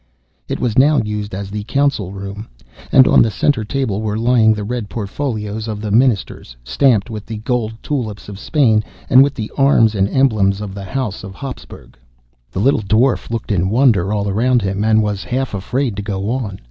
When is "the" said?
1.51-1.63, 3.21-3.29, 4.51-4.63, 5.79-5.91, 7.27-7.37, 9.35-9.51, 10.73-10.85, 12.51-12.59